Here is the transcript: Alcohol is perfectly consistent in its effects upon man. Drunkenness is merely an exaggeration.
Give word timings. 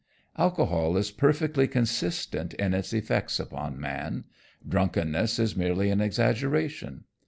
Alcohol 0.35 0.97
is 0.97 1.11
perfectly 1.11 1.67
consistent 1.67 2.55
in 2.55 2.73
its 2.73 2.91
effects 2.91 3.39
upon 3.39 3.79
man. 3.79 4.23
Drunkenness 4.67 5.37
is 5.37 5.55
merely 5.55 5.91
an 5.91 6.01
exaggeration. 6.01 7.03